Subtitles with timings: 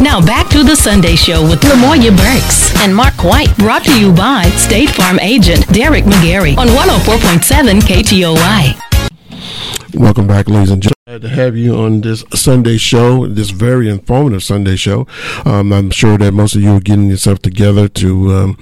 [0.00, 4.10] Now back to the Sunday Show with Lamoya Burks and Mark White, brought to you
[4.12, 8.80] by State Farm agent Derek McGarry on 104.7 KTOY.
[10.00, 10.99] Welcome back, ladies and gentlemen.
[11.10, 15.08] Glad to have you on this Sunday show, this very informative Sunday show.
[15.44, 18.58] Um, I'm sure that most of you are getting yourself together to um,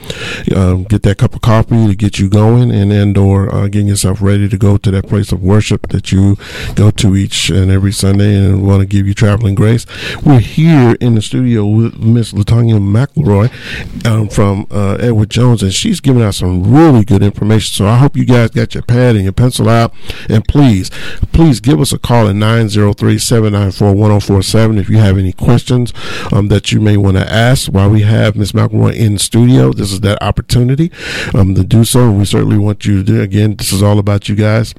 [0.56, 3.88] uh, get that cup of coffee to get you going, and and or uh, getting
[3.88, 6.38] yourself ready to go to that place of worship that you
[6.74, 9.84] go to each and every Sunday, and want to give you traveling grace.
[10.24, 15.74] We're here in the studio with Miss Latonya McElroy um, from uh, Edward Jones, and
[15.74, 17.74] she's giving out some really good information.
[17.74, 19.92] So I hope you guys got your pad and your pencil out,
[20.30, 20.88] and please,
[21.32, 25.92] please give us a call at 903-794-1047 if you have any questions
[26.32, 28.52] um, that you may want to ask while we have Ms.
[28.52, 29.72] McElroy in studio.
[29.72, 30.90] This is that opportunity
[31.34, 32.10] um, to do so.
[32.10, 34.74] We certainly want you to do Again, this is all about you guys.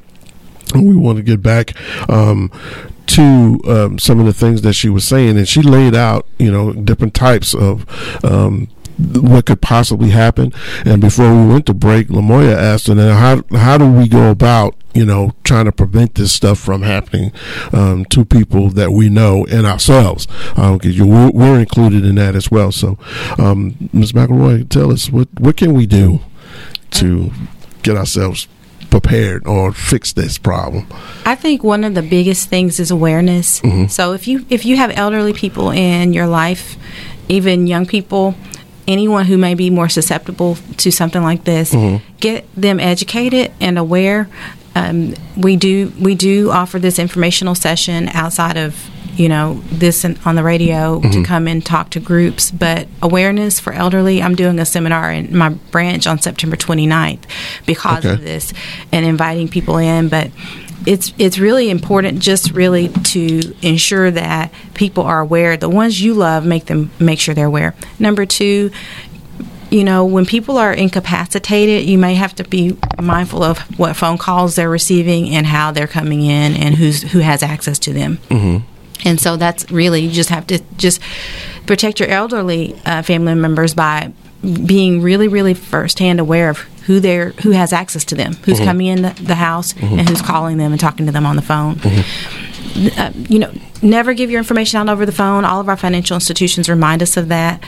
[0.74, 1.74] And we want to get back
[2.10, 2.52] um,
[3.08, 6.52] to um, some of the things that she was saying, and she laid out, you
[6.52, 7.86] know, different types of
[8.24, 10.54] um, what could possibly happen.
[10.86, 14.30] And before we went to break, Lamoya asked, "And then how how do we go
[14.30, 17.32] about you know trying to prevent this stuff from happening
[17.72, 20.28] um, to people that we know and ourselves?
[20.56, 22.72] Because um, we're, we're, included in that as well.
[22.72, 22.98] So,
[23.38, 24.12] um, Ms.
[24.12, 26.20] McElroy, tell us what what can we do
[26.92, 27.32] to
[27.84, 28.48] get ourselves
[28.90, 30.88] prepared or fix this problem?
[31.26, 33.62] I think one of the biggest things is awareness.
[33.62, 33.88] Mm-hmm.
[33.88, 36.76] So if you if you have elderly people in your life,
[37.28, 38.36] even young people,
[38.90, 42.04] anyone who may be more susceptible to something like this, mm-hmm.
[42.20, 44.28] get them educated and aware.
[44.76, 48.76] Um, we do we do offer this informational session outside of
[49.16, 51.12] you know this on the radio mm-hmm.
[51.12, 55.36] to come and talk to groups but awareness for elderly i'm doing a seminar in
[55.36, 57.24] my branch on september 29th
[57.66, 58.14] because okay.
[58.14, 58.54] of this
[58.94, 60.32] and inviting people in but
[60.86, 65.58] it's it's really important just really to ensure that people are aware.
[65.58, 67.76] The ones you love, make them make sure they're aware.
[68.00, 68.72] Number two,
[69.70, 74.18] you know, when people are incapacitated, you may have to be mindful of what phone
[74.18, 78.18] calls they're receiving and how they're coming in and who's who has access to them.
[78.30, 78.66] Mm-hmm.
[79.06, 81.02] And so that's really you just have to just
[81.66, 87.30] protect your elderly uh, family members by being really, really firsthand aware of who they're
[87.44, 88.66] who has access to them, who's mm-hmm.
[88.66, 90.00] coming in the, the house, mm-hmm.
[90.00, 91.76] and who's calling them and talking to them on the phone.
[91.76, 93.00] Mm-hmm.
[93.00, 93.52] Uh, you know,
[93.82, 95.44] never give your information out over the phone.
[95.46, 97.64] All of our financial institutions remind us of that.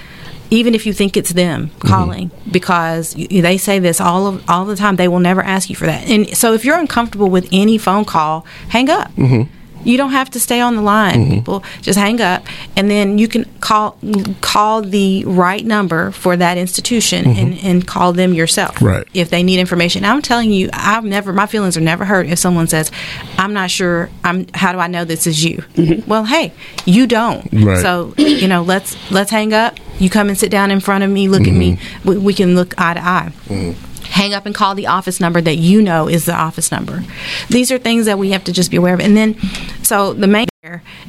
[0.50, 1.88] Even if you think it's them mm-hmm.
[1.88, 5.76] calling, because they say this all of all the time, they will never ask you
[5.76, 6.08] for that.
[6.10, 9.50] And so, if you're uncomfortable with any phone call, hang up mm-hmm.
[9.84, 11.16] You don't have to stay on the line.
[11.16, 11.34] Mm-hmm.
[11.34, 13.97] People just hang up, and then you can call
[14.42, 17.40] call the right number for that institution mm-hmm.
[17.40, 18.81] and, and call them yourself.
[18.81, 19.08] Right.
[19.14, 22.40] If they need information, I'm telling you, I've never my feelings are never hurt if
[22.40, 22.91] someone says,
[23.38, 24.09] "I'm not sure.
[24.24, 24.47] I'm.
[24.53, 26.09] How do I know this is you?" Mm-hmm.
[26.09, 26.53] Well, hey,
[26.86, 27.47] you don't.
[27.52, 27.81] Right.
[27.81, 29.78] So you know, let's let's hang up.
[30.00, 31.28] You come and sit down in front of me.
[31.28, 31.74] Look at me.
[31.74, 32.09] Mm-hmm.
[32.09, 35.42] We, we, can look eye to eye mm-hmm hang up and call the office number
[35.42, 37.04] that you know is the office number.
[37.50, 39.00] These are things that we have to just be aware of.
[39.00, 39.36] And then,
[39.82, 40.48] so the main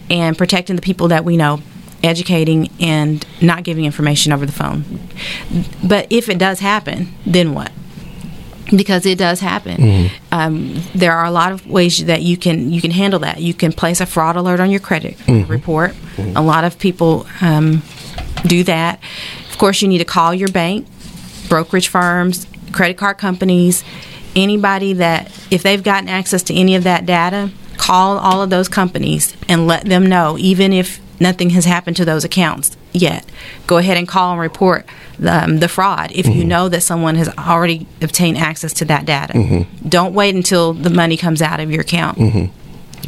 [0.09, 1.61] and protecting the people that we know
[2.03, 4.85] educating and not giving information over the phone.
[5.85, 7.71] But if it does happen, then what?
[8.75, 9.77] Because it does happen.
[9.77, 10.15] Mm-hmm.
[10.33, 13.41] Um, there are a lot of ways that you can you can handle that.
[13.41, 15.51] You can place a fraud alert on your credit mm-hmm.
[15.51, 15.93] report.
[16.17, 16.37] Mm-hmm.
[16.37, 17.83] A lot of people um,
[18.47, 19.01] do that.
[19.51, 20.87] Of course, you need to call your bank,
[21.49, 23.85] brokerage firms, credit card companies,
[24.35, 28.69] anybody that, if they've gotten access to any of that data, call all of those
[28.69, 33.25] companies and let them know, even if nothing has happened to those accounts yet.
[33.67, 34.87] Go ahead and call and report
[35.19, 36.39] the, um, the fraud if mm-hmm.
[36.39, 39.33] you know that someone has already obtained access to that data.
[39.33, 39.89] Mm-hmm.
[39.89, 42.19] Don't wait until the money comes out of your account.
[42.19, 42.62] Mm-hmm.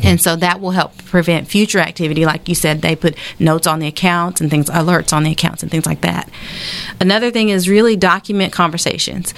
[0.05, 2.25] And so that will help prevent future activity.
[2.27, 5.63] Like you said, they put notes on the accounts and things, alerts on the accounts
[5.63, 6.29] and things like that.
[7.01, 9.35] Another thing is really document conversations.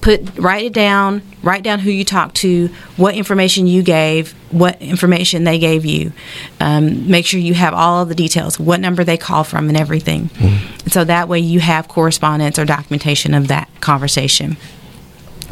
[0.00, 1.22] Put write it down.
[1.42, 6.12] Write down who you talked to, what information you gave, what information they gave you.
[6.60, 9.76] Um, make sure you have all of the details, what number they called from, and
[9.76, 10.28] everything.
[10.28, 10.88] Mm-hmm.
[10.88, 14.56] So that way you have correspondence or documentation of that conversation.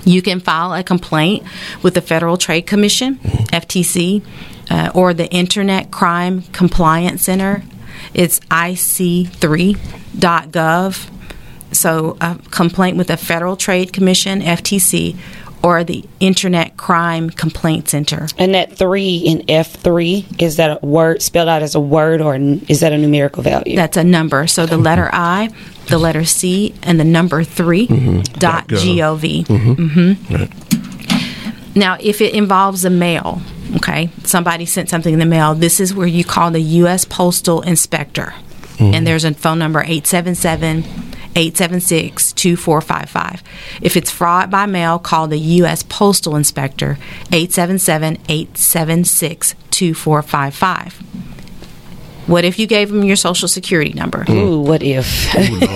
[0.04, 1.44] You can file a complaint
[1.82, 4.22] with the Federal Trade Commission, FTC,
[4.70, 7.62] uh, or the Internet Crime Compliance Center.
[8.12, 9.80] It's ic3.gov.
[11.72, 15.16] So, a complaint with the Federal Trade Commission, FTC,
[15.64, 18.28] or the Internet Crime Complaint Center.
[18.36, 22.36] And that three in F3, is that a word spelled out as a word or
[22.36, 23.74] is that a numerical value?
[23.74, 24.46] That's a number.
[24.46, 25.48] So the letter I,
[25.86, 28.20] the letter C, and the number 3 mm-hmm.
[28.38, 29.44] dot gov.
[29.46, 29.72] Mm-hmm.
[29.72, 30.34] Mm-hmm.
[30.34, 31.76] Right.
[31.76, 33.40] Now, if it involves a mail,
[33.76, 37.06] okay, somebody sent something in the mail, this is where you call the U.S.
[37.06, 38.34] Postal Inspector.
[38.78, 43.42] and there's a phone number 877 876 2455.
[43.82, 45.82] If it's fraud by mail, call the U.S.
[45.82, 46.98] Postal Inspector
[47.32, 51.43] 877 876 2455.
[52.26, 54.24] What if you gave them your social security number?
[54.24, 54.32] Hmm.
[54.32, 55.06] Ooh, what if?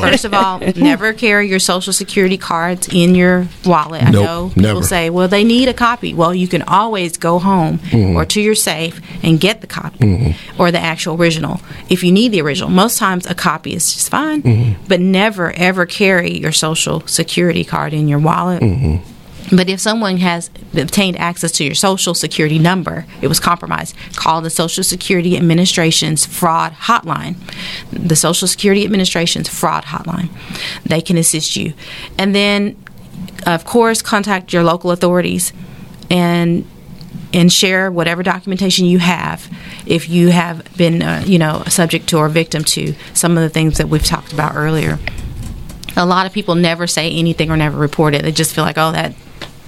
[0.00, 4.02] First of all, never carry your social security cards in your wallet.
[4.02, 4.82] I Nope, know people never.
[4.82, 6.14] say, well, they need a copy.
[6.14, 8.16] Well, you can always go home mm-hmm.
[8.16, 10.60] or to your safe and get the copy mm-hmm.
[10.60, 12.70] or the actual original if you need the original.
[12.70, 14.84] Most times a copy is just fine, mm-hmm.
[14.88, 18.62] but never ever carry your social security card in your wallet.
[19.50, 24.40] But if someone has obtained access to your social security number, it was compromised, call
[24.40, 27.36] the Social Security Administration's fraud hotline.
[27.90, 30.28] The Social Security Administration's fraud hotline.
[30.84, 31.72] They can assist you.
[32.18, 32.76] And then,
[33.46, 35.52] of course, contact your local authorities
[36.10, 36.66] and
[37.30, 39.50] and share whatever documentation you have
[39.84, 43.50] if you have been uh, you know subject to or victim to some of the
[43.50, 44.98] things that we've talked about earlier
[45.98, 48.22] a lot of people never say anything or never report it.
[48.22, 49.14] They just feel like, oh, that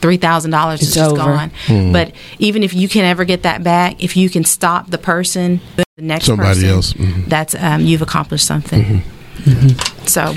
[0.01, 1.17] three thousand dollars is just over.
[1.17, 1.51] gone.
[1.67, 1.93] Hmm.
[1.93, 5.61] But even if you can ever get that back, if you can stop the person,
[5.77, 6.93] the next Somebody person, else.
[6.95, 7.27] Mhm.
[7.29, 8.83] that's um, you've accomplished something.
[8.83, 9.51] Mm-hmm.
[9.51, 10.07] Mm-hmm.
[10.07, 10.35] So,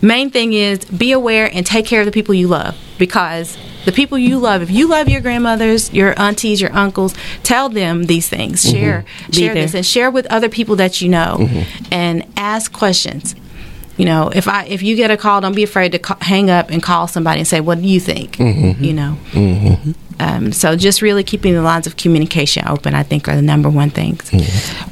[0.00, 3.92] main thing is be aware and take care of the people you love because the
[3.92, 8.28] people you love, if you love your grandmothers, your aunties, your uncles, tell them these
[8.28, 8.62] things.
[8.64, 8.76] Mm-hmm.
[8.76, 11.48] Share, Be share this, and share with other people that you know,
[11.90, 13.34] and ask questions.
[14.02, 16.50] You know, if I if you get a call, don't be afraid to ca- hang
[16.50, 18.36] up and call somebody and say, "What do you think?"
[18.80, 19.16] You know.
[20.18, 23.70] Um, so just really keeping the lines of communication open, I think, are the number
[23.70, 24.28] one things.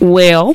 [0.00, 0.54] Well,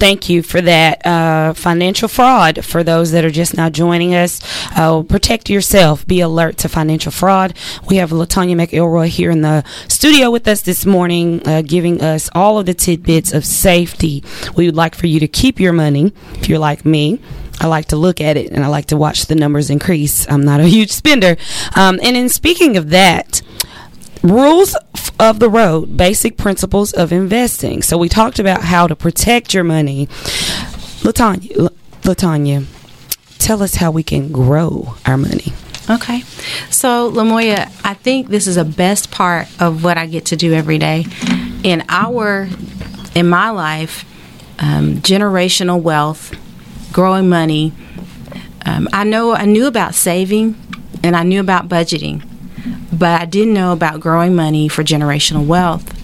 [0.00, 1.06] thank you for that.
[1.06, 4.40] Uh, financial fraud, for those that are just now joining us,
[4.76, 6.04] uh, protect yourself.
[6.04, 7.54] Be alert to financial fraud.
[7.88, 12.28] We have Latonya McElroy here in the studio with us this morning, uh, giving us
[12.34, 14.24] all of the tidbits of safety.
[14.56, 17.20] We would like for you to keep your money if you're like me.
[17.60, 20.28] I like to look at it and I like to watch the numbers increase.
[20.28, 21.36] I'm not a huge spender.
[21.76, 23.42] Um, and in speaking of that,
[24.22, 24.76] rules
[25.18, 27.82] of the road, basic principles of investing.
[27.82, 30.06] So we talked about how to protect your money.
[31.02, 31.70] Latonya,
[32.02, 32.66] Latonya,
[33.38, 35.52] tell us how we can grow our money.
[35.90, 36.20] Okay.
[36.70, 40.52] So, Lamoya, I think this is a best part of what I get to do
[40.52, 41.04] every day.
[41.64, 42.48] In our,
[43.14, 44.04] in my life,
[44.60, 46.32] um, generational wealth,
[46.92, 47.72] growing money.
[48.64, 50.56] Um, I know I knew about saving
[51.02, 52.22] and I knew about budgeting,
[52.92, 55.98] but I didn't know about growing money for generational wealth.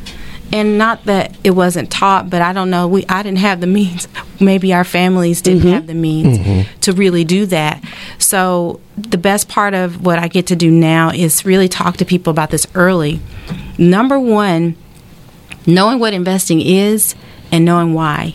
[0.50, 2.88] And not that it wasn't taught, but I don't know.
[2.88, 4.08] We I didn't have the means.
[4.40, 7.82] Maybe our families didn't have the means to really do that.
[8.18, 12.04] So the best part of what I get to do now is really talk to
[12.04, 13.20] people about this early.
[13.78, 14.76] Number one,
[15.66, 17.14] knowing what investing is
[17.52, 18.34] and knowing why.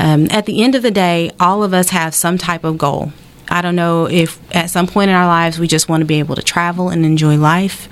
[0.00, 3.12] Um, at the end of the day, all of us have some type of goal.
[3.50, 6.20] I don't know if at some point in our lives we just want to be
[6.20, 7.86] able to travel and enjoy life,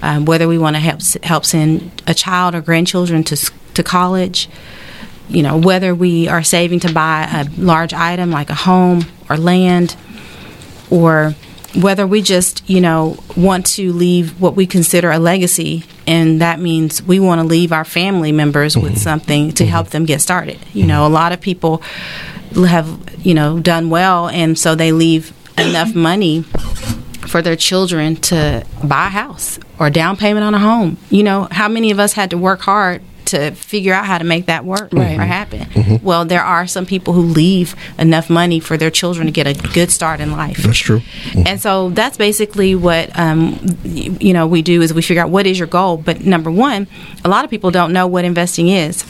[0.00, 4.48] um, whether we want to help help send a child or grandchildren to to college,
[5.28, 9.36] you know, whether we are saving to buy a large item like a home or
[9.36, 9.94] land,
[10.88, 11.34] or
[11.74, 16.60] whether we just, you know, want to leave what we consider a legacy, and that
[16.60, 19.00] means we want to leave our family members with mm-hmm.
[19.00, 19.92] something to help mm-hmm.
[19.92, 20.58] them get started.
[20.72, 20.88] You mm-hmm.
[20.88, 21.82] know, a lot of people
[22.54, 28.66] have, you know, done well, and so they leave enough money for their children to
[28.84, 30.98] buy a house or down payment on a home.
[31.08, 33.02] You know, how many of us had to work hard
[33.32, 35.60] to figure out how to make that work or happen?
[35.60, 35.80] Mm-hmm.
[35.80, 36.04] Mm-hmm.
[36.06, 39.54] Well, there are some people who leave enough money for their children to get a
[39.72, 40.58] good start in life.
[40.58, 41.00] That's true.
[41.00, 41.46] Mm-hmm.
[41.46, 45.30] And so that's basically what um, y- you know we do is we figure out
[45.30, 45.96] what is your goal.
[45.96, 46.86] But number one,
[47.24, 49.04] a lot of people don't know what investing is.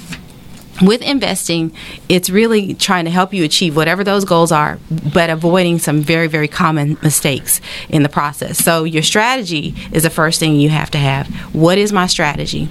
[0.81, 1.71] With investing,
[2.09, 4.79] it's really trying to help you achieve whatever those goals are,
[5.13, 7.61] but avoiding some very, very common mistakes
[7.91, 8.59] in the process.
[8.59, 11.29] So, your strategy is the first thing you have to have.
[11.55, 12.69] What is my strategy?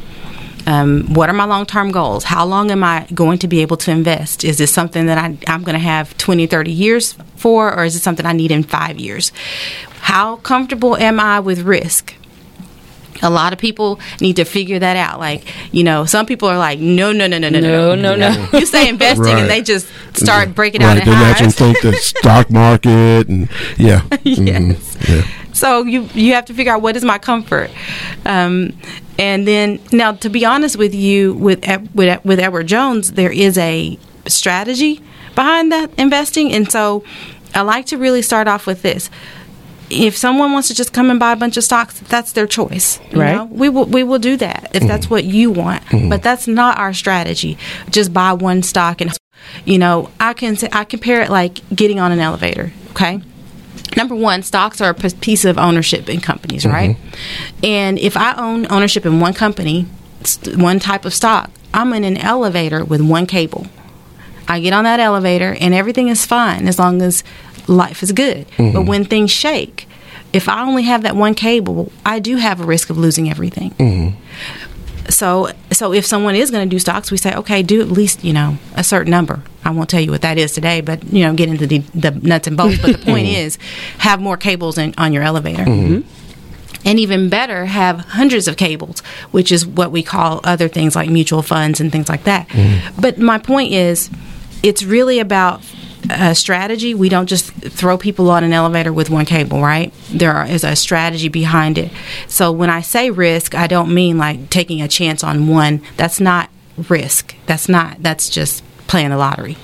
[0.67, 2.23] Um, what are my long term goals?
[2.23, 4.43] How long am I going to be able to invest?
[4.43, 7.95] Is this something that I, I'm going to have 20, 30 years for, or is
[7.95, 9.31] it something I need in five years?
[10.01, 12.15] How comfortable am I with risk?
[13.23, 15.19] A lot of people need to figure that out.
[15.19, 18.29] Like, you know, some people are like, no, no, no, no, no, No, no, no.
[18.51, 18.59] no.
[18.59, 19.41] You say investing, Right.
[19.41, 21.05] and they just start breaking out right.
[21.05, 24.01] in They naturally think the stock market and yeah.
[24.25, 24.77] Mhm.
[25.07, 25.23] Yeah.
[25.61, 27.69] So you you have to figure out what is my comfort,
[28.25, 28.73] um,
[29.19, 31.63] and then now to be honest with you, with
[31.93, 35.01] with with Edward Jones, there is a strategy
[35.35, 37.03] behind that investing, and so
[37.53, 39.11] I like to really start off with this.
[39.91, 42.99] If someone wants to just come and buy a bunch of stocks, that's their choice.
[43.11, 43.35] you Right.
[43.35, 43.45] know?
[43.45, 46.93] We will we will do that if that's what you want, but that's not our
[46.93, 47.55] strategy.
[47.91, 49.15] Just buy one stock and
[49.65, 52.71] you know, I can say, I compare it like getting on an elevator.
[52.91, 53.21] Okay,
[53.97, 56.95] number one, stocks are a piece of ownership in companies, right?
[56.97, 57.65] Mm-hmm.
[57.65, 59.87] And if I own ownership in one company,
[60.55, 63.67] one type of stock, I'm in an elevator with one cable.
[64.47, 67.23] I get on that elevator and everything is fine as long as
[67.67, 68.47] life is good.
[68.49, 68.73] Mm-hmm.
[68.73, 69.87] But when things shake,
[70.33, 73.71] if I only have that one cable, I do have a risk of losing everything.
[73.71, 74.17] Mm-hmm.
[75.11, 78.23] So, so if someone is going to do stocks, we say, okay, do at least
[78.23, 79.43] you know a certain number.
[79.63, 82.11] I won't tell you what that is today, but you know, get into the, the
[82.11, 82.79] nuts and bolts.
[82.81, 83.45] But the point mm-hmm.
[83.45, 83.57] is,
[83.99, 85.63] have more cables in, on your elevator.
[85.63, 86.07] Mm-hmm.
[86.83, 91.09] And even better, have hundreds of cables, which is what we call other things like
[91.09, 92.47] mutual funds and things like that.
[92.47, 92.99] Mm-hmm.
[92.99, 94.09] But my point is,
[94.63, 95.61] it's really about
[96.09, 96.93] a strategy.
[96.93, 99.93] We don't just throw people on an elevator with one cable, right?
[100.09, 101.91] There is a strategy behind it.
[102.27, 105.81] So when I say risk, I don't mean like taking a chance on one.
[105.97, 106.49] That's not
[106.89, 107.35] risk.
[107.45, 109.57] That's not, that's just playing the lottery.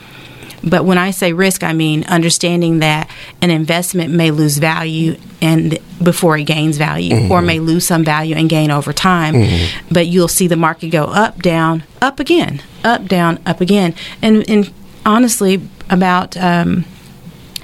[0.64, 3.10] But when I say risk, I mean understanding that
[3.42, 7.32] an investment may lose value and before it gains value, mm-hmm.
[7.32, 9.36] or may lose some value and gain over time.
[9.36, 9.94] Mm-hmm.
[9.94, 13.94] But you'll see the market go up, down, up again, up, down, up again.
[14.22, 14.74] And, and
[15.06, 16.86] honestly, about um,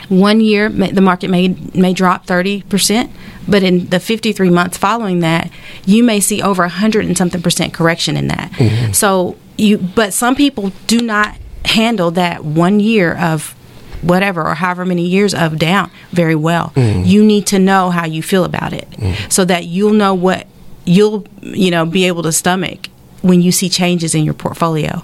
[0.09, 3.11] one year, the market may may drop thirty percent,
[3.47, 5.49] but in the fifty three months following that,
[5.85, 8.51] you may see over hundred and something percent correction in that.
[8.51, 8.91] Mm-hmm.
[8.91, 13.55] So you, but some people do not handle that one year of
[14.01, 16.73] whatever or however many years of down very well.
[16.75, 17.05] Mm-hmm.
[17.05, 19.29] You need to know how you feel about it, mm-hmm.
[19.29, 20.47] so that you'll know what
[20.85, 22.89] you'll you know be able to stomach
[23.21, 25.01] when you see changes in your portfolio.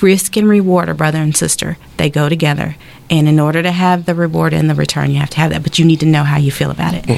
[0.00, 1.76] Risk and reward are brother and sister.
[1.96, 2.76] They go together.
[3.10, 5.62] And in order to have the reward and the return, you have to have that.
[5.62, 7.08] But you need to know how you feel about it.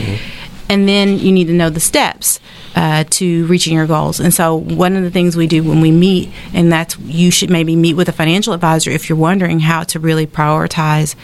[0.68, 2.38] And then you need to know the steps
[2.76, 4.20] uh, to reaching your goals.
[4.20, 7.50] And so, one of the things we do when we meet, and that's you should
[7.50, 11.16] maybe meet with a financial advisor if you're wondering how to really prioritize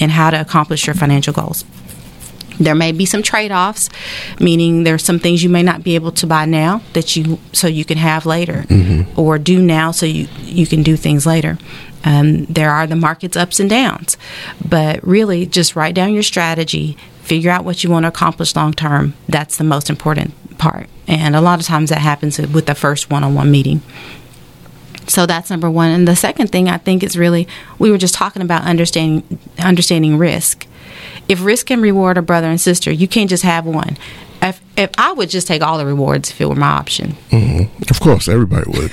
[0.00, 1.64] and how to accomplish your financial goals.
[2.60, 3.88] There may be some trade-offs,
[4.38, 7.66] meaning there's some things you may not be able to buy now that you so
[7.66, 8.66] you can have later,
[9.16, 11.56] or do now so you you can do things later.
[12.04, 14.16] Um, there are the market's ups and downs,
[14.66, 18.74] but really just write down your strategy, figure out what you want to accomplish long
[18.74, 19.14] term.
[19.28, 23.10] That's the most important part, and a lot of times that happens with the first
[23.10, 23.80] one-on-one meeting.
[25.10, 25.90] So that's number one.
[25.90, 27.48] And the second thing I think is really
[27.78, 30.66] we were just talking about understanding understanding risk.
[31.28, 33.96] If risk and reward are brother and sister, you can't just have one.
[34.42, 37.16] If, if I would just take all the rewards if it were my option,
[37.90, 38.90] Of course, everybody would.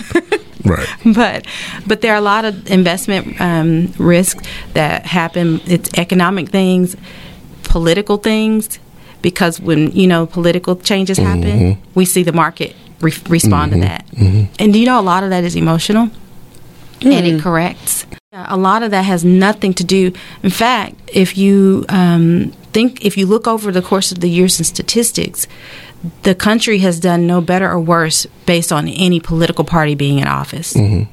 [0.66, 0.88] right.
[1.16, 1.46] but
[1.86, 5.62] but there are a lot of investment um, risks that happen.
[5.66, 6.98] It's economic things,
[7.64, 8.80] political things,
[9.22, 13.88] because when you know political changes happen, we see the market re- respond to mm-hmm.
[13.88, 14.08] that.
[14.08, 14.54] Mm-hmm.
[14.60, 16.10] And do you know a lot of that is emotional,
[17.02, 18.06] and it corrects.
[18.34, 20.12] A lot of that has nothing to do.
[20.44, 24.60] In fact, if you um, think, if you look over the course of the years
[24.60, 25.48] in statistics,
[26.24, 30.28] the country has done no better or worse based on any political party being in
[30.28, 30.74] office.
[30.74, 31.12] Mm-hmm.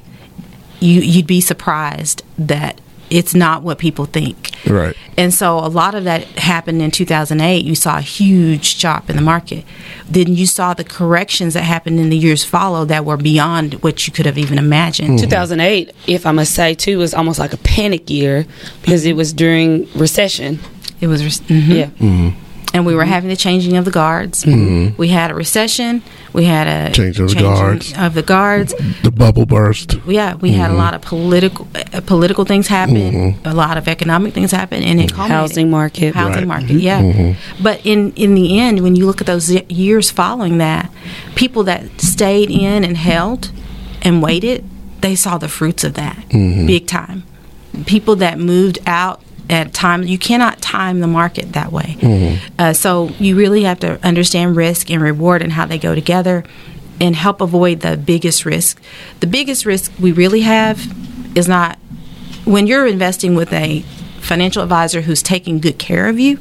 [0.80, 2.78] You, you'd be surprised that
[3.11, 4.50] it's not what people think.
[4.66, 4.96] Right.
[5.16, 7.64] And so a lot of that happened in 2008.
[7.64, 9.64] You saw a huge chop in the market.
[10.08, 14.06] Then you saw the corrections that happened in the years follow that were beyond what
[14.06, 15.18] you could have even imagined.
[15.18, 18.46] 2008, if I must say, too, was almost like a panic year
[18.82, 20.58] because it was during recession.
[21.00, 21.68] It was, mhm.
[22.00, 22.32] Yeah.
[22.75, 23.12] And we were mm-hmm.
[23.12, 24.45] having the changing of the guards.
[24.45, 24.97] Mm-hmm.
[24.97, 26.02] We had a recession.
[26.33, 27.95] We had a Change of the changing guards.
[27.97, 28.75] Of the guards.
[29.02, 29.95] The bubble burst.
[30.07, 30.78] Yeah, we had a mm-hmm.
[30.78, 35.12] lot of political uh, political things happen, a lot of economic things happen, and it
[35.12, 35.35] culminated.
[35.35, 36.14] Housing market.
[36.14, 36.47] housing Right.
[36.49, 36.81] market.
[36.81, 40.90] Yeah, but in in the end, when you look at those years following that,
[41.37, 43.52] people that stayed in and held
[44.02, 44.64] and waited,
[45.00, 47.23] they saw the fruits of that big time.
[47.87, 51.96] People that moved out at time you cannot time the market that way.
[52.00, 52.54] Mm-hmm.
[52.58, 56.44] Uh, so you really have to understand risk and reward and how they go together,
[57.00, 58.80] and help avoid the biggest risk.
[59.20, 60.86] The biggest risk we really have
[61.36, 61.78] is not
[62.44, 63.80] when you're investing with a
[64.20, 66.38] financial advisor who's taking good care of you,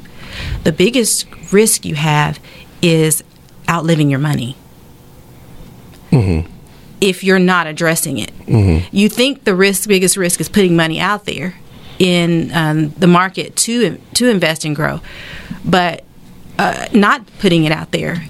[0.62, 2.38] the biggest risk you have
[2.82, 3.22] is
[3.68, 4.56] outliving your money.
[6.10, 6.50] Mm-hmm.
[7.00, 8.86] If you're not addressing it, mm-hmm.
[8.96, 11.56] you think the risk, biggest risk, is putting money out there
[11.98, 15.00] in um, the market to to invest and grow,
[15.64, 16.04] but
[16.58, 18.24] uh, not putting it out there.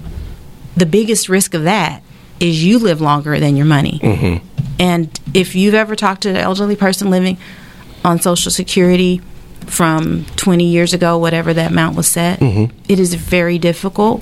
[0.77, 2.01] The biggest risk of that
[2.39, 3.99] is you live longer than your money.
[4.79, 7.37] And if you've ever talked to an elderly person living
[8.03, 9.21] on Social Security
[9.67, 12.41] from 20 years ago, whatever that amount was set,
[12.89, 14.21] it is very difficult.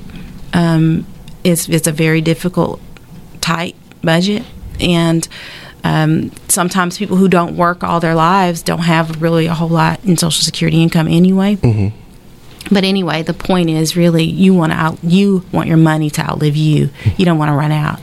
[0.52, 1.06] Um,
[1.42, 2.80] it's, it's a very difficult,
[3.40, 4.44] tight budget.
[4.80, 5.26] And
[5.84, 10.02] Um, sometimes people who don't work all their lives don't have really a whole lot
[10.04, 11.56] in Social Security income anyway.
[11.56, 12.74] Mm-hmm.
[12.74, 16.22] But anyway, the point is really you want to out, you want your money to
[16.22, 16.88] outlive you.
[17.18, 18.00] You don't want to run out.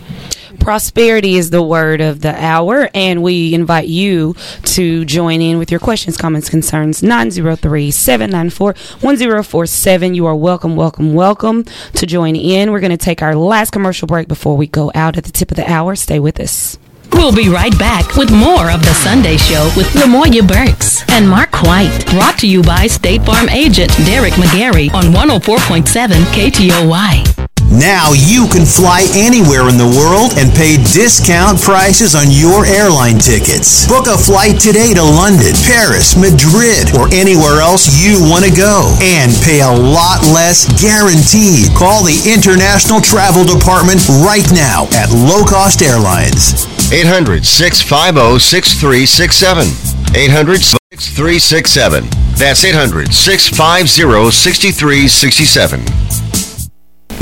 [0.60, 4.36] Prosperity is the word of the hour, and we invite you
[4.66, 7.02] to join in with your questions, comments, concerns.
[7.02, 10.14] 903 794 1047.
[10.14, 11.64] You are welcome, welcome, welcome
[11.96, 12.72] to join in.
[12.72, 15.50] We're going to take our last commercial break before we go out at the tip
[15.50, 15.96] of the hour.
[15.96, 16.78] Stay with us.
[17.14, 21.62] We'll be right back with more of the Sunday Show with Lamoya Burks and Mark
[21.64, 22.06] White.
[22.10, 25.86] Brought to you by State Farm agent Derek McGarry on 104.7
[26.34, 27.42] KTOY.
[27.72, 33.16] Now you can fly anywhere in the world and pay discount prices on your airline
[33.16, 33.88] tickets.
[33.88, 38.92] Book a flight today to London, Paris, Madrid, or anywhere else you want to go
[39.00, 41.72] and pay a lot less guaranteed.
[41.72, 46.68] Call the International Travel Department right now at Low Cost Airlines.
[46.94, 49.68] 800 650 6367.
[50.14, 52.04] 800 6367.
[52.36, 55.86] That's 800 650 6367.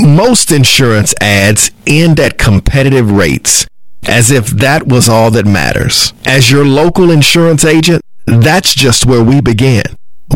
[0.00, 3.68] Most insurance ads end at competitive rates,
[4.08, 6.14] as if that was all that matters.
[6.26, 9.84] As your local insurance agent, that's just where we begin.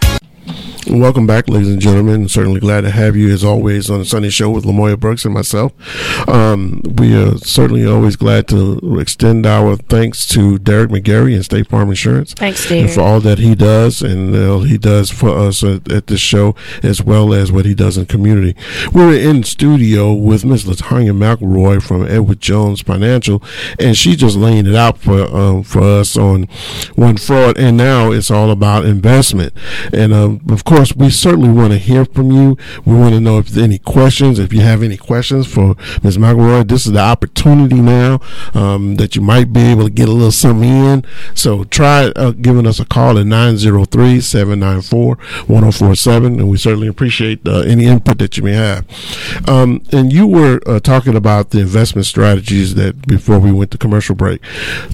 [0.90, 2.30] Welcome back, ladies and gentlemen.
[2.30, 5.34] Certainly glad to have you as always on the Sunday Show with Lamoya Brooks and
[5.34, 5.74] myself.
[6.26, 11.68] Um, we are certainly always glad to extend our thanks to Derek McGarry and State
[11.68, 12.32] Farm Insurance.
[12.32, 12.90] Thanks, Derek.
[12.90, 16.54] For all that he does and uh, he does for us at, at this show,
[16.82, 18.56] as well as what he does in community.
[18.90, 20.64] We're in studio with Ms.
[20.64, 23.42] Latonya McElroy from Edward Jones Financial,
[23.78, 26.44] and she's just laying it out for um, for us on
[26.94, 29.52] one fraud, and now it's all about investment.
[29.92, 32.56] And um, of course course, we certainly want to hear from you.
[32.84, 34.38] We want to know if there's any questions.
[34.38, 36.18] If you have any questions for Ms.
[36.18, 38.20] McElroy, this is the opportunity now
[38.54, 41.04] um, that you might be able to get a little something in.
[41.34, 46.38] So try uh, giving us a call at 903 794 1047.
[46.38, 48.86] And we certainly appreciate uh, any input that you may have.
[49.48, 53.78] Um, and you were uh, talking about the investment strategies that before we went to
[53.78, 54.42] commercial break.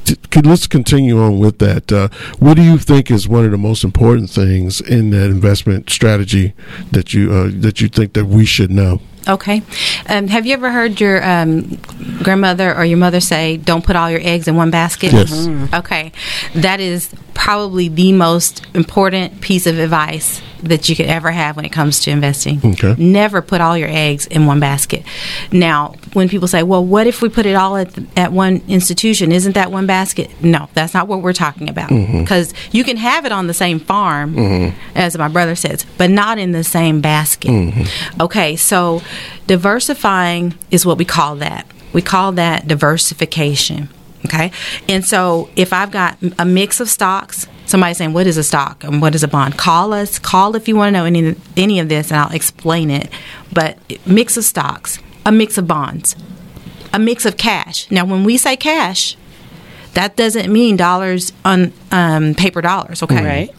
[0.07, 1.93] T- let's continue on with that.
[1.93, 5.74] Uh, what do you think is one of the most important things in that investment?
[5.75, 6.55] Investment strategy
[6.93, 9.01] that you uh, that you think that we should know?
[9.27, 9.63] Okay.
[10.07, 11.79] Um, have you ever heard your um,
[12.23, 15.13] grandmother or your mother say, "Don't put all your eggs in one basket"?
[15.13, 15.33] Yes.
[15.33, 15.75] Mm-hmm.
[15.75, 16.13] Okay.
[16.55, 21.65] That is probably the most important piece of advice that you could ever have when
[21.65, 22.61] it comes to investing.
[22.65, 22.95] Okay.
[22.97, 25.05] Never put all your eggs in one basket.
[25.53, 29.31] Now, when people say, "Well, what if we put it all at, at one institution?
[29.31, 31.89] Isn't that one basket?" No, that's not what we're talking about.
[31.89, 32.77] Because mm-hmm.
[32.77, 34.79] you can have it on the same farm, mm-hmm.
[34.95, 37.51] as my brother says, but not in the same basket.
[37.51, 38.23] Mm-hmm.
[38.23, 39.03] Okay, so
[39.47, 41.67] diversifying is what we call that.
[41.93, 43.89] We call that diversification.
[44.27, 44.51] Okay.
[44.89, 48.85] And so if I've got a mix of stocks, somebody saying, What is a stock
[48.85, 49.59] and what is a bond?
[49.59, 50.19] Call us.
[50.19, 53.11] Call if you want to know any, any of this and I'll explain it.
[53.53, 56.17] But mix of stocks, a mix of bonds,
[56.93, 57.91] a mix of cash.
[57.91, 59.17] Now, when we say cash,
[59.95, 63.25] that doesn't mean dollars on um, paper dollars, okay?
[63.25, 63.51] Right.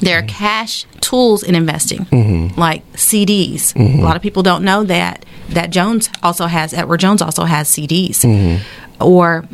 [0.00, 2.58] There are cash tools in investing, mm-hmm.
[2.58, 3.72] like CDs.
[3.74, 4.00] Mm-hmm.
[4.00, 7.68] A lot of people don't know that that Jones also has Edward Jones also has
[7.68, 8.62] CDs, mm-hmm.
[9.02, 9.44] or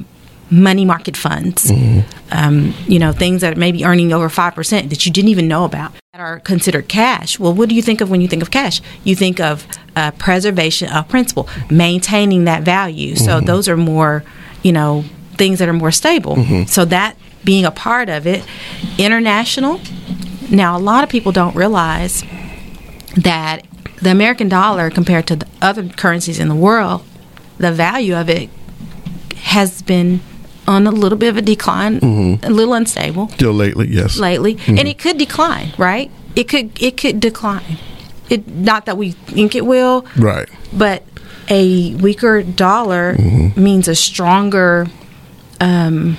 [0.50, 2.00] money market funds, mm-hmm.
[2.32, 5.64] um, you know, things that may be earning over 5% that you didn't even know
[5.64, 7.38] about that are considered cash.
[7.38, 8.80] Well, what do you think of when you think of cash?
[9.04, 13.14] You think of uh, preservation of principal, maintaining that value.
[13.16, 13.46] So Mm-hmm.
[13.46, 14.24] those are more,
[14.62, 15.04] you know,
[15.36, 16.36] things that are more stable.
[16.36, 16.64] Mm-hmm.
[16.64, 18.44] So that being a part of it,
[18.98, 19.80] international.
[20.50, 22.24] Now, a lot of people don't realize
[23.16, 23.66] that
[24.02, 27.04] the American dollar compared to the other currencies in the world,
[27.58, 28.50] the value of it
[29.36, 30.20] has been
[30.68, 32.44] on a little bit of a decline, Mm-hmm.
[32.44, 34.18] a little unstable Still lately, yes.
[34.18, 34.78] lately, Mm-hmm.
[34.78, 36.10] and it could decline, right?
[36.36, 37.78] It could it could decline.
[38.30, 40.48] It not that we think it will, Right.
[40.72, 41.02] but
[41.48, 43.62] a weaker dollar Mm-hmm.
[43.64, 44.86] means a stronger
[45.60, 46.16] um,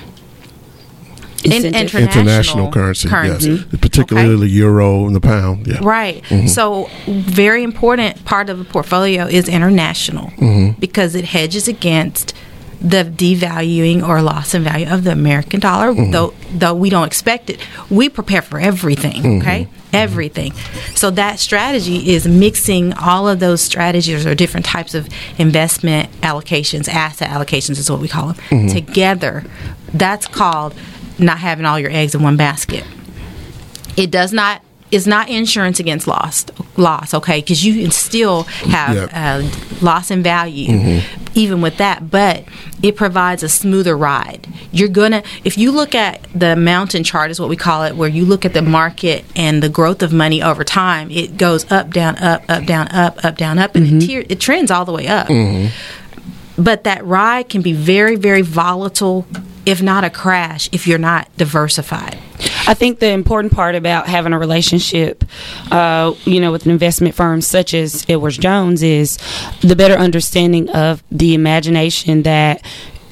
[1.44, 3.50] in, international, International currency, currency.
[3.52, 3.64] yes.
[3.80, 5.66] Particularly the euro and the pound.
[5.66, 5.78] Yeah.
[5.80, 6.22] Right.
[6.24, 6.48] Mm-hmm.
[6.48, 10.80] So, very important part of a portfolio is international Mm-hmm.
[10.80, 12.34] because it hedges against
[12.80, 16.10] the devaluing or loss in value of the American dollar, mm-hmm.
[16.10, 17.60] though though we don't expect it.
[17.90, 19.42] We prepare for everything, mm-hmm.
[19.42, 19.68] okay?
[19.92, 20.52] Everything.
[20.94, 26.88] So that strategy is mixing all of those strategies or different types of investment allocations,
[26.88, 28.68] asset allocations is what we call them, mm-hmm.
[28.68, 29.44] together.
[29.92, 30.74] That's called
[31.18, 32.84] not having all your eggs in one basket
[33.96, 36.44] it does not is not insurance against loss
[36.76, 37.40] loss okay?
[37.40, 39.10] Because you can still have Yep.
[39.12, 39.42] uh,
[39.80, 41.30] loss in value mm-hmm.
[41.34, 42.44] even with that but
[42.82, 44.46] it provides a smoother ride.
[44.72, 48.08] You're gonna if you look at the mountain chart is what we call it where
[48.08, 51.90] you look at the market and the growth of money over time it goes up
[51.90, 53.98] down up up down up up down up and it, mm-hmm.
[53.98, 55.28] tier, it trends all the way up.
[55.28, 55.68] Mm-hmm.
[56.62, 59.26] But that ride can be very very volatile
[59.66, 62.18] if not a crash if you're not diversified
[62.66, 65.24] I think the important part about having a relationship,
[65.70, 69.18] uh, you know, with an investment firm such as Edwards Jones is
[69.60, 72.64] the better understanding of the imagination that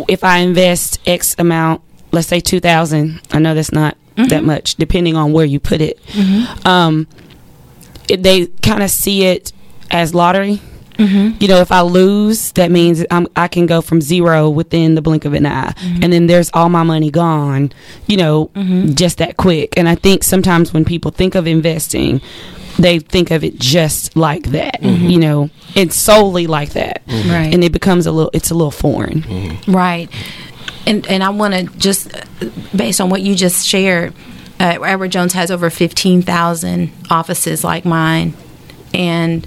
[0.09, 4.75] if I invest X amount, let's say two thousand, I know that's not that much,
[4.77, 6.01] depending on where you put it.
[6.67, 7.07] Um,
[8.09, 9.53] it, they kind of see it
[9.91, 10.61] as lottery.
[10.98, 11.40] Mm-hmm.
[11.40, 15.02] You know, if I lose, that means I'm, I can go from zero within the
[15.02, 16.02] blink of an eye, mm-hmm.
[16.02, 17.72] and then there's all my money gone.
[18.06, 18.94] You know, mm-hmm.
[18.94, 19.76] just that quick.
[19.76, 22.20] And I think sometimes when people think of investing,
[22.78, 24.82] they think of it just like that.
[24.82, 27.52] You know, it's solely like that, Right.
[27.52, 28.30] and it becomes a little.
[28.34, 29.58] It's a little foreign.
[29.66, 30.08] Right.
[30.87, 34.14] And and I want to just uh, based on what you just shared,
[34.58, 38.34] uh, Edward Jones has over fifteen thousand offices like mine,
[38.94, 39.46] and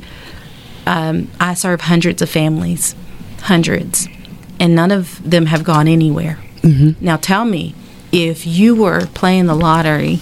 [0.92, 2.96] um, I serve hundreds of families,
[3.44, 4.08] hundreds,
[4.60, 6.38] and none of them have gone anywhere.
[7.00, 7.74] Now tell me,
[8.12, 10.20] if you were playing the lottery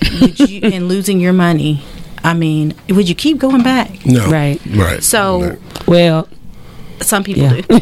[0.00, 1.84] you, and losing your money,
[2.24, 4.04] I mean, would you keep going back?
[4.06, 4.26] No.
[4.28, 4.60] Right.
[4.66, 5.02] Right.
[5.02, 5.86] So Right.
[5.86, 6.28] Well,
[7.02, 7.60] some people Yeah.
[7.60, 7.60] do.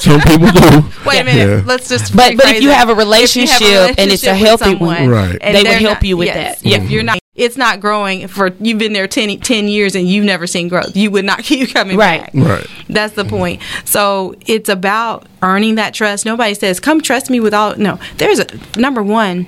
[0.00, 0.84] some people do.
[1.04, 1.48] Wait a minute.
[1.48, 1.62] Yeah.
[1.66, 2.16] Let's just.
[2.16, 4.74] But- but if rephrase you have a If you relationship and it's a with healthy
[4.76, 5.38] one, Right.
[5.40, 6.68] They will help not- you with yes, that.
[6.70, 10.24] If you're not, it's not growing for you've been there 10, 10 years and you've
[10.24, 10.94] never seen growth.
[10.94, 12.20] You would not keep coming Right.
[12.24, 12.30] back.
[12.34, 12.66] Right.
[12.88, 13.62] That's the point.
[13.84, 16.26] So it's about earning that trust.
[16.26, 18.46] Nobody says, "Come trust me with all." No, there's a
[18.78, 19.46] number one.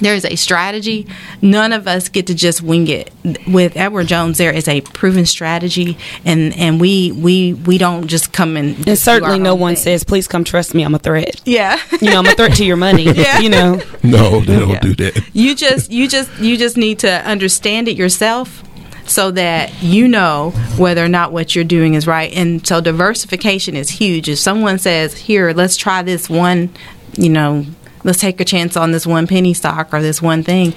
[0.00, 1.06] There is a strategy.
[1.42, 3.10] None of us get to just wing it.
[3.46, 8.32] With Edward Jones, there is a proven strategy, and and we we we don't just
[8.32, 8.76] come in.
[8.86, 9.82] and certainly no one thing.
[9.84, 10.82] says, "Please come trust me.
[10.82, 11.78] I'm a threat." Yeah.
[12.00, 13.04] You know, I'm a threat to your money.
[13.20, 13.38] Yeah.
[13.40, 13.80] You know.
[14.02, 14.80] No, they don't Yeah.
[14.80, 15.22] do that.
[15.34, 18.62] you just you just you just need to understand it yourself
[19.06, 23.74] so that you know whether or not what you're doing is right and so diversification
[23.76, 26.70] is huge if someone says here let's try this one
[27.16, 27.66] you know
[28.04, 30.74] let's take a chance on this one penny stock or this one thing.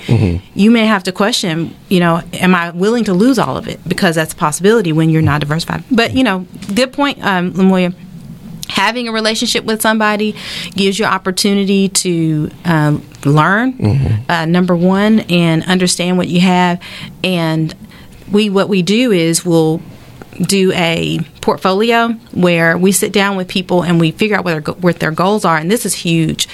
[0.55, 3.79] You may have to question you know am i willing to lose all of it?
[3.88, 5.83] Because that's a possibility when you're not diversified.
[5.91, 7.93] But you know good point um Lamoya.
[8.69, 10.36] Having a relationship with somebody
[10.71, 13.75] gives you opportunity to um, learn
[14.29, 16.81] uh, number one and understand what you have.
[17.23, 17.75] And
[18.31, 19.79] we what we do is we'll
[20.41, 24.73] do a portfolio where we sit down with people and we figure out what their,
[24.75, 26.47] what their goals are and this is huge.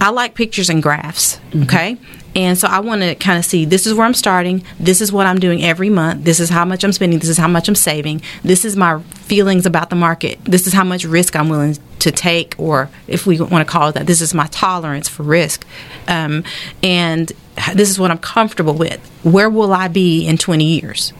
[0.00, 1.96] I like pictures and graphs okay?
[2.34, 5.10] And so i want to kind of see this is where i'm starting this is
[5.10, 7.66] what i'm doing every month this is how much i'm spending this is how much
[7.68, 11.48] i'm saving this is my feelings about the market this is how much risk i'm
[11.48, 15.08] willing to take or if we want to call it that this is my tolerance
[15.08, 15.66] for risk.
[16.08, 16.44] Um,
[16.82, 17.30] and
[17.74, 19.00] this is what i'm comfortable with.
[19.22, 21.12] Where will i be in 20 years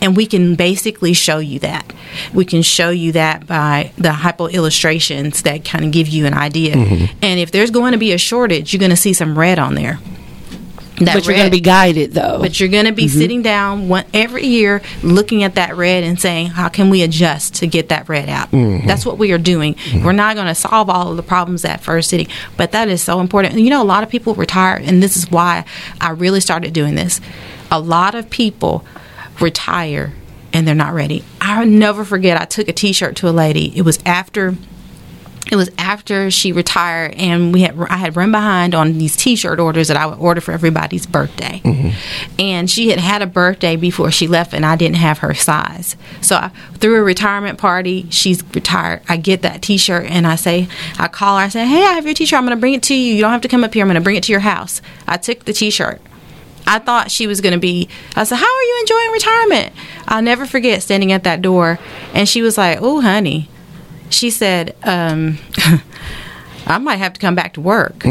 [0.00, 1.92] and we can basically show you that.
[2.34, 6.34] We can show you that by the hypo illustrations that kind of give you an
[6.34, 6.74] idea.
[6.74, 7.18] Mm-hmm.
[7.22, 9.74] And if there's going to be a shortage, you're going to see some red on
[9.74, 9.98] there.
[10.98, 12.38] That But you're going to be guided though.
[12.40, 13.18] but you're going to be mm-hmm.
[13.18, 17.56] sitting down one, every year looking at that red and saying, how can we adjust
[17.56, 18.50] to get that red out?
[18.50, 18.86] Mm-hmm.
[18.86, 19.76] That's what we are doing.
[20.02, 23.02] We're not going to solve all of the problems at first sitting, but that is
[23.02, 23.54] so important.
[23.54, 25.66] And you know, a lot of people retire, and this is why
[26.00, 27.20] I really started doing this.
[27.70, 28.86] A lot of people
[29.40, 30.12] retire
[30.52, 31.24] and they're not ready.
[31.40, 33.76] I'll never forget, I took a t shirt to a lady.
[33.76, 34.56] It was after
[35.50, 39.60] it was after she retired and we had I had run behind on these t-shirt
[39.60, 41.60] orders that I would order for everybody's birthday.
[41.64, 42.40] Mm-hmm.
[42.40, 45.96] And she had had a birthday before she left and I didn't have her size.
[46.20, 49.02] So I, through a retirement party, she's retired.
[49.08, 50.68] I get that t-shirt and I say
[50.98, 52.38] I call her I say, "Hey, I have your t-shirt.
[52.38, 53.14] I'm going to bring it to you.
[53.14, 53.82] You don't have to come up here.
[53.82, 56.00] I'm going to bring it to your house." I took the t-shirt.
[56.66, 57.88] I thought she was going to be.
[58.16, 59.72] I said, "How are you enjoying retirement?"
[60.08, 61.78] I'll never forget standing at that door,
[62.14, 63.48] and she was like, "Oh, honey,"
[64.10, 65.38] she said, um,
[66.66, 68.04] "I might have to come back to work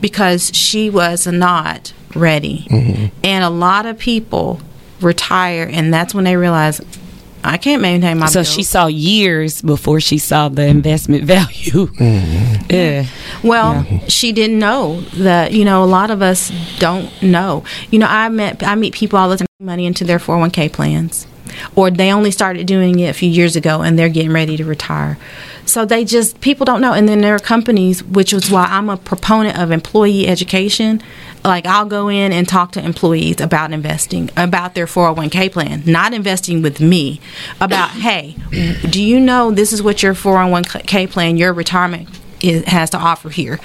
[0.00, 2.66] because she was not ready."
[3.22, 4.60] And a lot of people
[5.00, 6.80] retire, and that's when they realize
[7.44, 8.26] I can't maintain my.
[8.26, 8.52] So bills.
[8.52, 11.86] she saw years before she saw the investment value.
[11.86, 12.70] Mm-hmm.
[12.70, 13.06] yeah.
[13.42, 15.52] Well, she didn't know that.
[15.52, 17.62] You know, a lot of us don't know.
[17.90, 20.40] You know, I met I meet people all the time money into their four hundred
[20.42, 21.26] one k plans,
[21.74, 24.64] or they only started doing it a few years ago and they're getting ready to
[24.64, 25.18] retire.
[25.66, 26.92] So they just people don't know.
[26.92, 31.02] And then there are companies, which is why I'm a proponent of employee education.
[31.42, 36.12] Like I'll go in and talk to employees about investing, about their 401k plan, not
[36.12, 37.20] investing with me.
[37.60, 38.36] About hey,
[38.90, 42.08] do you know this is what your 401k plan, your retirement
[42.44, 43.58] is, has to offer here.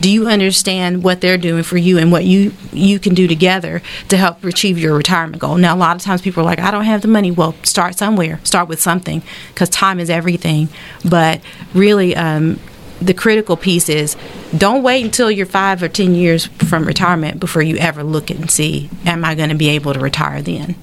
[0.00, 3.82] Do you understand what they're doing for you and what you you can do together
[4.08, 5.56] to help achieve your retirement goal?
[5.56, 7.96] Now, a lot of times people are like, "I don't have the money." Well, start
[7.96, 8.40] somewhere.
[8.44, 10.68] Start with something because time is everything.
[11.04, 11.40] But
[11.74, 12.14] really.
[12.14, 12.58] Um,
[12.98, 14.16] the critical piece is
[14.56, 18.50] don't wait until you're five or ten years from retirement before you ever look and
[18.50, 20.74] see am i going to be able to retire then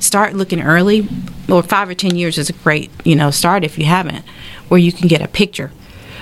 [0.00, 1.06] start looking early
[1.48, 4.24] or five or ten years is a great you know start if you haven't
[4.66, 5.70] where you can get a picture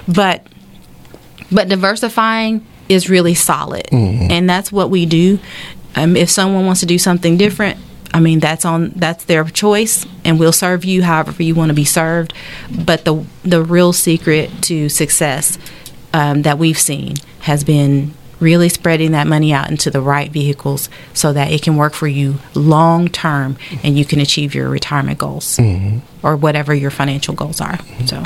[0.07, 0.47] but
[1.51, 3.89] but diversifying is really solid.
[4.31, 5.39] And that's what we do.
[5.95, 7.79] Um, if someone wants to do something different
[8.15, 11.75] i mean that's on that's their choice and we'll serve you however you want to
[11.75, 12.33] be served.
[12.71, 15.59] But the the real secret to success
[16.15, 20.89] um, that we've seen has been really spreading that money out into the right vehicles
[21.13, 25.19] so that it can work for you long term and you can achieve your retirement
[25.19, 25.59] goals
[26.23, 27.79] or whatever your financial goals are.
[28.07, 28.23] So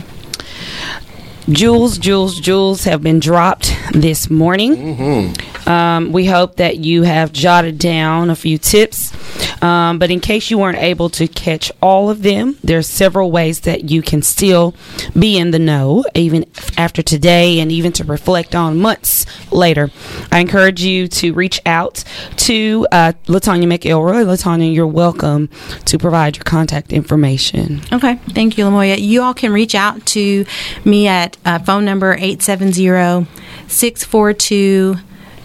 [1.49, 5.35] Jewels, jewels, jewels have been dropped this morning.
[5.67, 9.13] Um, we hope that you have jotted down a few tips.
[9.63, 13.61] Um, but in case you weren't able to catch all of them, there's several ways
[13.61, 14.75] that you can still
[15.17, 16.45] be in the know, even
[16.77, 19.91] after today, and even to reflect on months later.
[20.33, 22.03] I encourage you to reach out
[22.39, 24.25] to uh, Latonya McElroy.
[24.25, 25.49] Latonya, you're welcome
[25.85, 27.81] to provide your contact information.
[27.93, 29.01] Okay, thank you, Lamoya.
[29.01, 30.45] You all can reach out to
[30.85, 33.27] me at uh, phone number 870
[33.69, 34.97] 642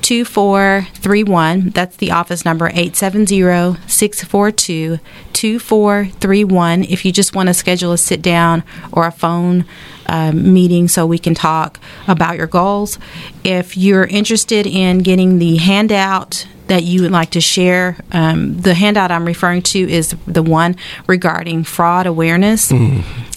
[0.01, 1.71] 2431.
[1.71, 4.99] That's the office number 870 642
[5.33, 6.83] 2431.
[6.83, 9.65] If you just want to schedule a sit down or a phone
[10.07, 12.97] um, meeting so we can talk about your goals.
[13.43, 18.73] If you're interested in getting the handout that you would like to share, um, the
[18.73, 20.75] handout I'm referring to is the one
[21.07, 22.71] regarding fraud awareness.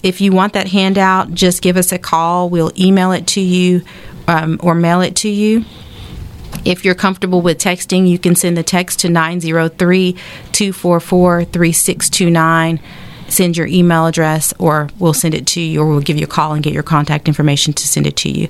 [0.03, 2.49] If you want that handout, just give us a call.
[2.49, 3.83] We'll email it to you
[4.27, 5.65] um, or mail it to you.
[6.63, 10.13] If you're comfortable with texting, you can send the text to 903
[10.51, 12.79] 244 3629.
[13.27, 16.27] Send your email address, or we'll send it to you, or we'll give you a
[16.27, 18.49] call and get your contact information to send it to you.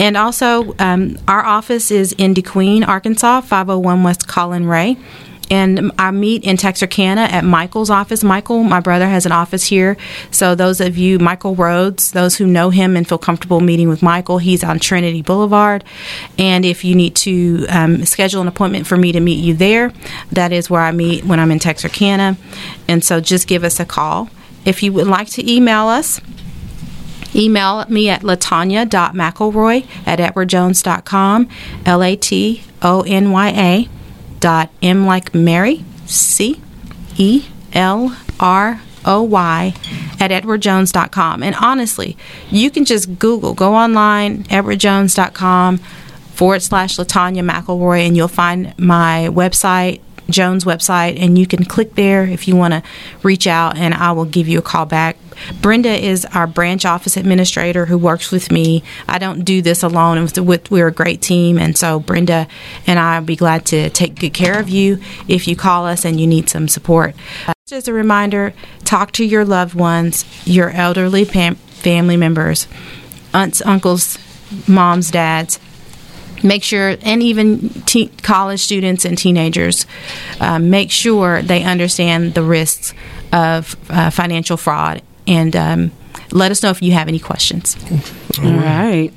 [0.00, 4.96] And also, um, our office is in DeQueen, Arkansas, 501 West Collin Raye.
[5.50, 8.22] And I meet in Texarkana at Michael's office.
[8.22, 9.96] Michael, my brother, has an office here.
[10.30, 14.02] So, those of you, Michael Rhodes, those who know him and feel comfortable meeting with
[14.02, 15.84] Michael, he's on Trinity Boulevard.
[16.38, 19.92] And if you need to um, schedule an appointment for me to meet you there,
[20.32, 22.36] that is where I meet when I'm in Texarkana.
[22.86, 24.28] And so, just give us a call.
[24.64, 26.20] If you would like to email us,
[27.34, 31.48] email me at latonya.mcelroy at edwardjones.com,
[31.86, 33.88] L A T O N Y A
[34.40, 36.60] dot M like Mary, C
[37.16, 39.74] E L R O Y
[40.20, 41.42] at edwardjones.com.
[41.42, 42.16] And honestly,
[42.50, 49.28] you can just Google, go online, edwardjones.com forward slash Latonya McElroy, and you'll find my
[49.30, 52.82] website, Jones website, and you can click there if you want to
[53.22, 55.16] reach out, and I will give you a call back.
[55.62, 58.82] Brenda is our branch office administrator who works with me.
[59.08, 60.28] I don't do this alone.
[60.36, 62.46] With, we're a great team, and so Brenda
[62.86, 66.04] and I will be glad to take good care of you if you call us
[66.04, 67.14] and you need some support.
[67.46, 68.52] Uh, just as a reminder,
[68.84, 72.66] talk to your loved ones, your elderly family members,
[73.32, 74.18] aunts, uncles,
[74.66, 75.58] moms, dads
[76.42, 79.86] make sure and even te- college students and teenagers
[80.40, 82.94] uh, make sure they understand the risks
[83.32, 85.90] of uh, financial fraud and um,
[86.30, 87.76] let us know if you have any questions
[88.44, 89.12] All right.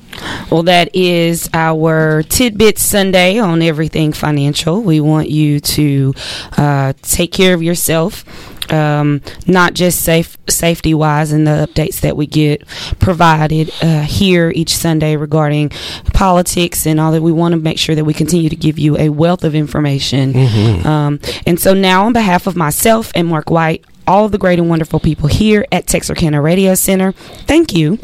[0.50, 4.82] Well, that is our tidbit Sunday on everything financial.
[4.82, 6.14] We want you to
[6.58, 8.24] uh, take care of yourself.
[8.72, 12.66] Um, not just safe safety wise and the updates that we get
[12.98, 15.70] provided uh, here each Sunday regarding
[16.14, 17.22] politics and all that.
[17.22, 20.34] We want to make sure that we continue to give you a wealth of information.
[20.86, 24.58] Um, and so now, on behalf of myself and Mark White, all of the great
[24.58, 27.98] and wonderful people here at Texarkana Radio Center, thank you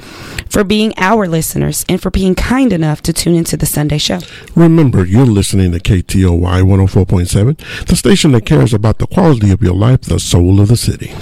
[0.48, 4.20] for being our listeners and for being kind enough to tune into the Sunday show.
[4.54, 9.74] Remember, you're listening to KTOY 104.7, the station that cares about the quality of your
[9.74, 11.12] life, the soul of the city.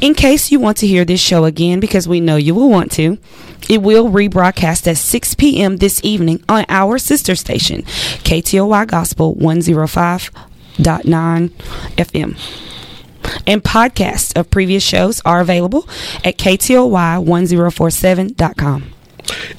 [0.00, 2.92] In case you want to hear this show again, because we know you will want
[2.92, 3.18] to,
[3.68, 5.78] it will rebroadcast at 6 p.m.
[5.78, 11.50] this evening on our sister station, KTOY Gospel 105.9
[11.96, 12.38] FM.
[13.46, 15.88] And podcasts of previous shows are available
[16.24, 18.93] at KTOY1047.com.